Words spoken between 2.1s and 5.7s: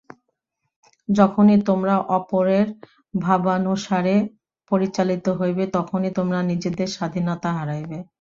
অপরের ভাবানুসারে পরিচালিত হইবে,